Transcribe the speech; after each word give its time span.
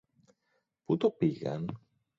Πού 0.85 0.97
το 0.97 1.09
πήγαν; 1.11 1.79